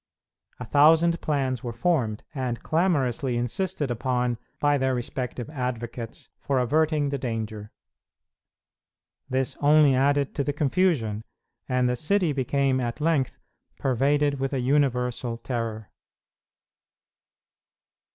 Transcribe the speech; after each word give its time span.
A 0.59 0.65
thousand 0.65 1.21
plans 1.21 1.63
were 1.63 1.71
formed, 1.73 2.23
and 2.33 2.63
clamorously 2.63 3.37
insisted 3.37 3.91
upon 3.91 4.39
by 4.59 4.79
their 4.79 4.95
respective 4.95 5.47
advocates, 5.51 6.29
for 6.39 6.57
averting 6.57 7.09
the 7.09 7.19
danger. 7.19 7.71
This 9.29 9.55
only 9.61 9.93
added 9.93 10.33
to 10.33 10.43
the 10.43 10.53
confusion, 10.53 11.23
and 11.69 11.87
the 11.87 11.95
city 11.95 12.33
became 12.33 12.79
at 12.79 12.99
length 12.99 13.37
pervaded 13.77 14.39
with 14.39 14.53
a 14.53 14.59
universal 14.59 15.37
terror. 15.37 15.91